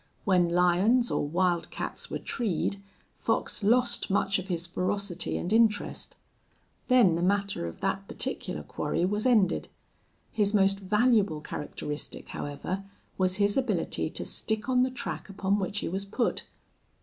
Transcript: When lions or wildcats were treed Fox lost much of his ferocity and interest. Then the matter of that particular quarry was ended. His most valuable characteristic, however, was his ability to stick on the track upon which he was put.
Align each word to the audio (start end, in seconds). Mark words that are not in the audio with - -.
When 0.25 0.49
lions 0.49 1.11
or 1.11 1.27
wildcats 1.27 2.09
were 2.09 2.17
treed 2.17 2.81
Fox 3.13 3.61
lost 3.63 4.09
much 4.09 4.39
of 4.39 4.47
his 4.47 4.65
ferocity 4.65 5.37
and 5.37 5.53
interest. 5.53 6.15
Then 6.87 7.13
the 7.13 7.21
matter 7.21 7.67
of 7.67 7.81
that 7.81 8.07
particular 8.07 8.63
quarry 8.63 9.05
was 9.05 9.27
ended. 9.27 9.67
His 10.31 10.55
most 10.55 10.79
valuable 10.79 11.39
characteristic, 11.39 12.29
however, 12.29 12.83
was 13.19 13.35
his 13.35 13.57
ability 13.57 14.09
to 14.09 14.25
stick 14.25 14.67
on 14.67 14.81
the 14.81 14.89
track 14.89 15.29
upon 15.29 15.59
which 15.59 15.77
he 15.81 15.87
was 15.87 16.05
put. 16.05 16.45